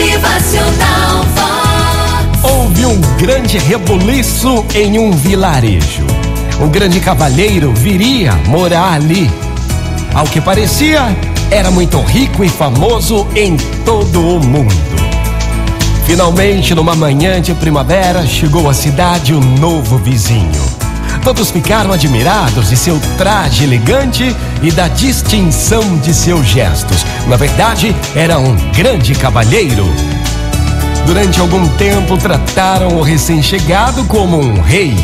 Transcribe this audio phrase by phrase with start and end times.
[0.00, 2.42] Motivacional Vox.
[2.42, 6.06] Houve um grande rebuliço em um vilarejo.
[6.58, 9.30] Um grande cavalheiro viria morar ali.
[10.14, 11.14] Ao que parecia,
[11.50, 14.74] era muito rico e famoso em todo o mundo.
[16.06, 20.79] Finalmente, numa manhã de primavera, chegou à cidade um novo vizinho.
[21.22, 27.04] Todos ficaram admirados de seu traje elegante e da distinção de seus gestos.
[27.28, 29.84] Na verdade, era um grande cavalheiro.
[31.06, 34.94] Durante algum tempo, trataram o recém-chegado como um rei.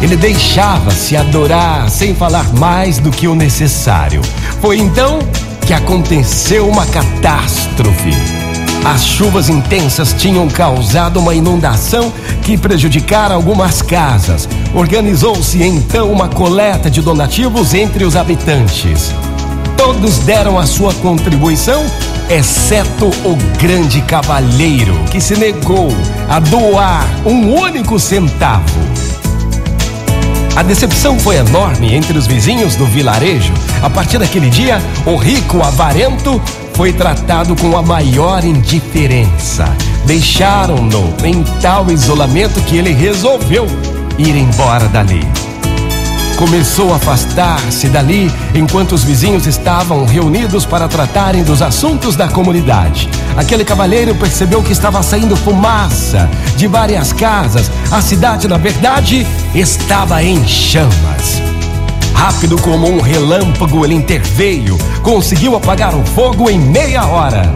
[0.00, 4.22] Ele deixava-se adorar sem falar mais do que o necessário.
[4.60, 5.18] Foi então
[5.66, 8.37] que aconteceu uma catástrofe.
[8.84, 14.48] As chuvas intensas tinham causado uma inundação que prejudicara algumas casas.
[14.74, 19.12] Organizou-se então uma coleta de donativos entre os habitantes.
[19.76, 21.84] Todos deram a sua contribuição,
[22.28, 25.88] exceto o grande cavalheiro, que se negou
[26.28, 28.87] a doar um único centavo.
[30.58, 33.54] A decepção foi enorme entre os vizinhos do vilarejo.
[33.80, 36.42] A partir daquele dia, o rico avarento
[36.74, 39.72] foi tratado com a maior indiferença.
[40.04, 43.68] Deixaram-no em tal isolamento que ele resolveu
[44.18, 45.24] ir embora dali.
[46.38, 53.08] Começou a afastar-se dali enquanto os vizinhos estavam reunidos para tratarem dos assuntos da comunidade.
[53.36, 57.70] Aquele cavalheiro percebeu que estava saindo fumaça de várias casas.
[57.90, 61.42] A cidade, na verdade, estava em chamas.
[62.14, 67.52] Rápido como um relâmpago, ele interveio, conseguiu apagar o fogo em meia hora.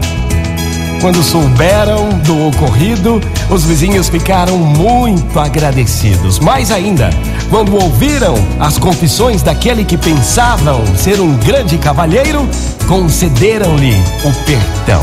[1.01, 3.19] Quando souberam do ocorrido,
[3.49, 6.39] os vizinhos ficaram muito agradecidos.
[6.39, 7.09] Mais ainda,
[7.49, 12.47] quando ouviram as confissões daquele que pensavam ser um grande cavalheiro,
[12.87, 15.01] concederam-lhe o perdão.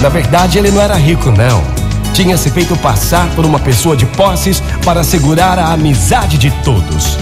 [0.00, 1.81] Na verdade, ele não era rico, não.
[2.12, 7.16] Tinha se feito passar por uma pessoa de posses para assegurar a amizade de todos.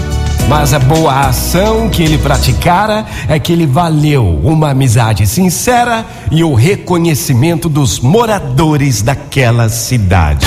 [0.49, 6.43] Mas a boa ação que ele praticara é que ele valeu uma amizade sincera e
[6.43, 10.45] o reconhecimento dos moradores daquela cidade.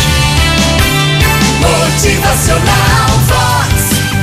[1.60, 3.74] Motivacional Vox.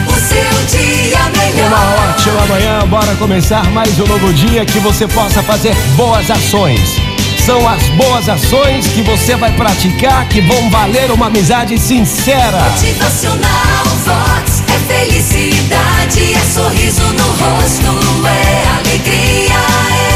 [0.08, 1.68] O seu dia melhor.
[1.68, 7.11] Uma ótima manhã, bora começar mais um novo dia que você possa fazer boas ações.
[7.46, 12.60] São as boas ações que você vai praticar que vão valer uma amizade sincera.
[12.70, 14.62] Motivacional Vox.
[14.68, 19.56] É felicidade, é sorriso no rosto, é alegria,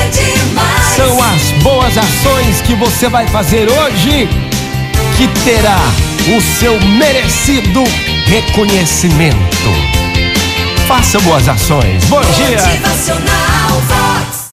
[0.03, 0.86] é demais.
[0.96, 4.30] São as boas ações que você vai fazer hoje
[5.18, 5.80] que terá
[6.38, 7.84] o seu merecido
[8.28, 9.36] reconhecimento.
[10.88, 12.03] Faça boas ações.
[12.06, 12.62] Bom dia.
[12.62, 14.05] Motivacional Vox.